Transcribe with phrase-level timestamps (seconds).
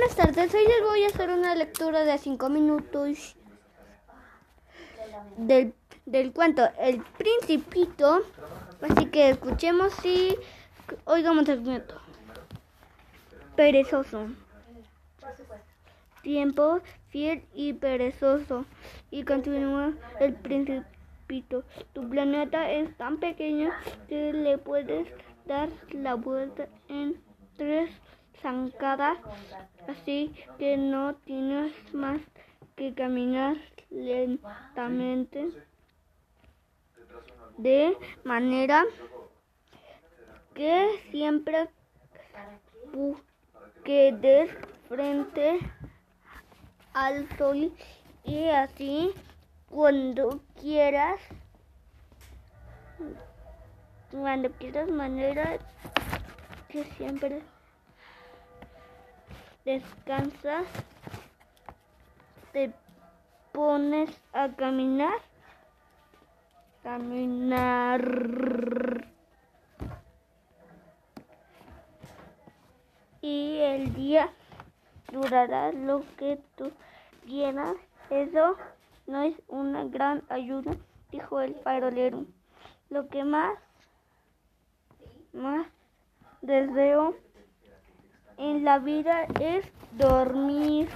[0.00, 0.54] buenas tardes.
[0.54, 3.36] Hoy les voy a hacer una lectura de 5 minutos
[5.36, 5.74] del,
[6.06, 8.22] del cuento El Principito.
[8.80, 10.38] Así que escuchemos y
[11.04, 12.00] oigamos el cuento.
[13.56, 14.28] Perezoso.
[16.22, 16.80] Tiempo
[17.10, 18.64] fiel y perezoso.
[19.10, 21.62] Y continúa el Principito.
[21.92, 23.70] Tu planeta es tan pequeño
[24.08, 25.08] que le puedes
[25.44, 27.20] dar la vuelta en
[27.58, 27.90] tres
[28.42, 29.18] zancadas,
[29.88, 32.20] así que no tienes más
[32.76, 33.56] que caminar
[33.90, 35.50] lentamente
[37.58, 38.84] de manera
[40.54, 41.68] que siempre
[43.84, 44.50] quedes
[44.88, 45.58] frente
[46.92, 47.72] al sol
[48.24, 49.12] y así
[49.68, 51.20] cuando quieras
[54.10, 55.58] cuando quieras manera
[56.68, 57.42] que siempre
[59.70, 60.66] descansas,
[62.52, 62.72] te
[63.52, 65.18] pones a caminar,
[66.82, 68.02] caminar.
[73.22, 74.30] Y el día
[75.12, 76.72] durará lo que tú
[77.26, 77.76] quieras.
[78.08, 78.56] Eso
[79.06, 80.72] no es una gran ayuda,
[81.12, 82.24] dijo el farolero.
[82.88, 83.56] Lo que más,
[85.32, 85.68] más
[86.42, 87.14] deseo
[88.40, 90.88] en la vida es dormir.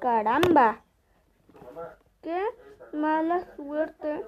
[0.00, 0.82] Caramba.
[2.20, 2.44] Qué
[2.92, 4.22] mala suerte,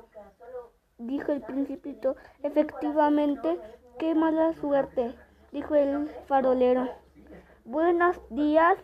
[0.97, 2.16] dijo el principito.
[2.42, 3.61] Efectivamente,
[3.98, 5.14] qué mala suerte,
[5.53, 6.88] dijo el farolero.
[7.66, 8.78] Buenos días.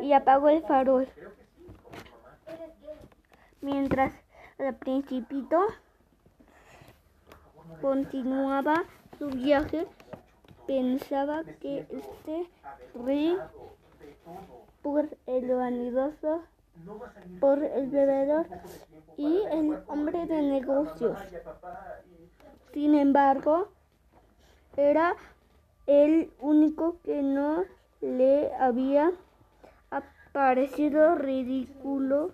[0.00, 1.06] Y apagó el farol.
[3.60, 4.14] Mientras
[4.58, 5.60] el principito
[7.82, 8.84] continuaba
[9.18, 9.86] su viaje,
[10.66, 12.46] pensaba que este
[13.04, 13.36] rey
[14.82, 16.42] por el vanidoso,
[17.40, 18.46] por el bebedor
[19.16, 21.18] y el hombre de negocios.
[22.72, 23.68] Sin embargo,
[24.76, 25.14] era
[25.86, 27.64] el único que no
[28.00, 29.12] le había
[30.32, 32.32] parecido ridículo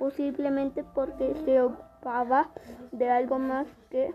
[0.00, 2.50] posiblemente porque se ocupaba
[2.90, 4.14] de algo más que,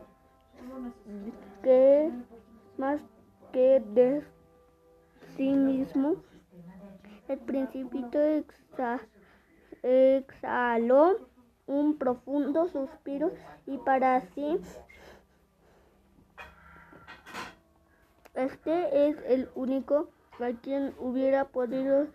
[1.61, 2.11] que
[2.77, 2.99] más
[3.53, 4.23] que de
[5.37, 6.15] sí mismo.
[7.27, 8.19] El principito
[9.83, 11.29] exhaló
[11.67, 13.31] un profundo suspiro
[13.67, 14.59] y para sí
[18.33, 20.09] este es el único
[20.39, 22.07] a quien hubiera podido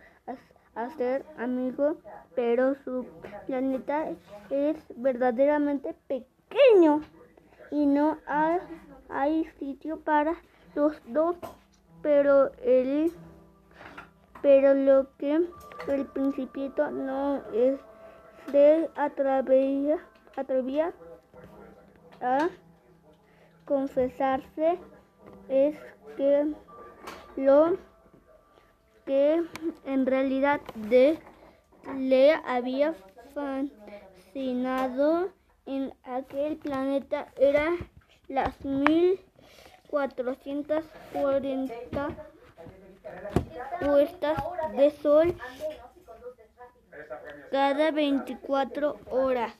[0.75, 1.97] hacer amigo,
[2.35, 3.05] pero su
[3.45, 4.09] planeta
[4.49, 7.01] es verdaderamente pequeño
[7.71, 8.17] y no
[9.09, 10.35] hay, sitio para
[10.75, 11.35] los dos,
[12.01, 13.11] pero el
[14.41, 15.47] pero lo que
[15.87, 17.79] el principito no es
[18.51, 19.99] de atrevía,
[20.35, 20.91] atrevía
[22.21, 22.49] a
[23.65, 24.79] confesarse
[25.47, 25.77] es
[26.17, 26.53] que
[27.35, 27.77] lo
[29.05, 29.41] que
[29.85, 30.59] en realidad
[31.97, 32.93] le había
[33.33, 35.29] fascinado
[35.65, 37.71] en aquel planeta era
[38.27, 40.81] las 1440
[43.79, 44.43] puestas
[44.75, 45.35] de sol
[47.51, 49.53] cada 24 horas.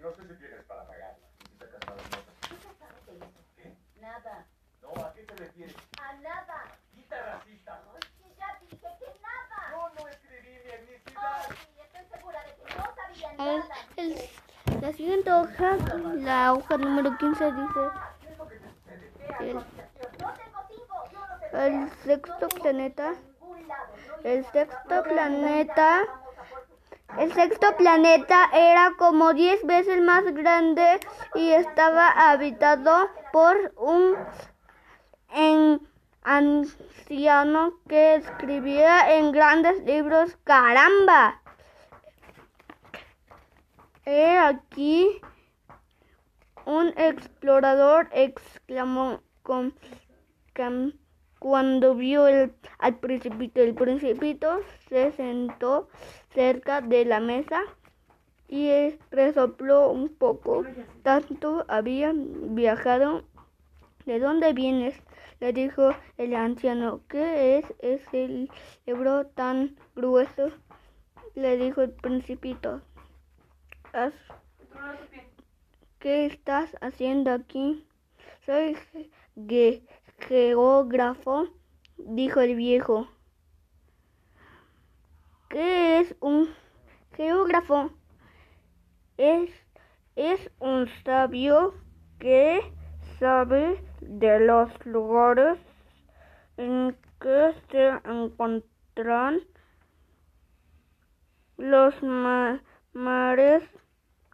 [0.00, 1.16] No sé si tienes para pagar.
[4.00, 4.46] Nada.
[4.82, 5.76] No, ¿a qué te refieres?
[6.00, 6.64] A nada.
[6.94, 7.82] Quita racista.
[7.84, 9.58] No, es que ya dije que nada.
[9.70, 11.22] Yo no escribí mi etnicidad.
[11.22, 13.64] Oh, sí, estoy segura de que no sabía nada.
[13.96, 15.76] El, la siguiente hoja,
[16.14, 17.80] la hoja número 15 dice...
[19.40, 19.64] El,
[21.52, 23.14] el sexto planeta...
[24.24, 26.02] El sexto planeta...
[27.18, 30.98] El sexto planeta era como 10 veces más grande
[31.34, 34.16] y estaba habitado por un
[35.34, 35.80] en
[36.22, 40.36] anciano que escribía en grandes libros.
[40.44, 41.40] ¡Caramba!
[44.04, 45.20] He aquí
[46.64, 49.74] un explorador exclamó con,
[51.38, 53.60] cuando vio el, al principito.
[53.60, 55.88] El principito se sentó
[56.34, 57.62] cerca de la mesa
[58.48, 58.70] y
[59.10, 60.64] resopló un poco.
[61.02, 63.24] Tanto había viajado.
[64.04, 65.00] ¿De dónde vienes?
[65.42, 67.00] Le dijo el anciano.
[67.08, 68.48] ¿Qué es ese
[68.86, 70.50] libro tan grueso?
[71.34, 72.80] le dijo el principito.
[75.98, 77.84] ¿Qué estás haciendo aquí?
[78.46, 78.76] Soy
[79.48, 79.84] ge
[80.28, 81.48] geógrafo,
[81.96, 83.08] dijo el viejo.
[85.48, 86.54] ¿Qué es un
[87.16, 87.90] geógrafo?
[89.16, 89.50] Es,
[90.14, 91.74] es un sabio
[92.20, 92.60] que
[93.22, 95.56] sabe de los lugares
[96.56, 99.40] en que se encuentran
[101.56, 101.94] los
[102.92, 103.62] mares,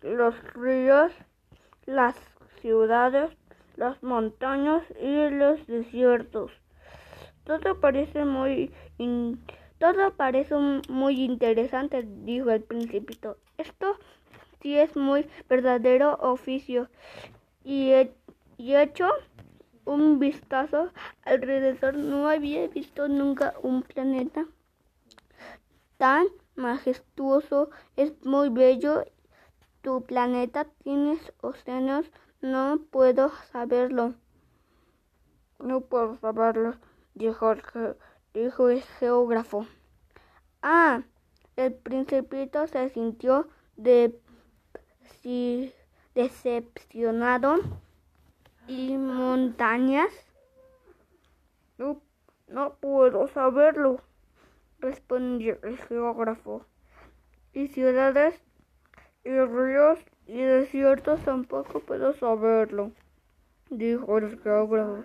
[0.01, 1.13] los ríos,
[1.85, 2.17] las
[2.63, 3.31] ciudades,
[3.77, 6.51] las montañas y los desiertos.
[7.45, 8.73] Todo parece muy
[9.79, 10.55] todo parece
[10.89, 13.37] muy interesante, dijo el principito.
[13.59, 13.99] Esto
[14.63, 16.89] sí es muy verdadero oficio.
[17.65, 17.93] Y,
[18.59, 19.09] y hecho
[19.85, 20.93] un vistazo
[21.25, 21.95] alrededor.
[21.95, 24.47] No había visto nunca un planeta
[25.97, 26.27] tan
[26.57, 27.71] majestuoso.
[27.97, 29.05] Es muy bello.
[29.81, 32.11] Tu planeta tienes océanos.
[32.43, 34.15] No puedo saberlo.
[35.59, 36.77] No puedo saberlo,
[37.15, 37.51] dijo
[38.35, 39.67] el, geógrafo.
[40.63, 41.03] Ah,
[41.57, 44.17] el principito se sintió de,
[46.15, 47.57] decepcionado
[48.69, 50.13] y montañas.
[51.79, 52.01] No,
[52.49, 54.01] no puedo saberlo,
[54.79, 56.65] respondió el geógrafo.
[57.53, 58.41] Y ciudades
[59.25, 62.93] y ríos y desiertos tampoco puedo saberlo,
[63.71, 65.05] dijo el geógrafo.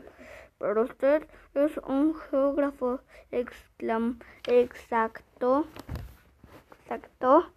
[0.60, 3.00] Pero usted es un geógrafo
[3.31, 5.65] exclam exacto.
[6.81, 7.51] Exacto.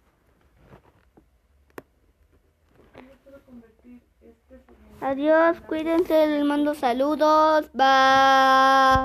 [4.99, 7.69] Adiós, cuídense, les mando saludos.
[7.73, 8.87] Bye.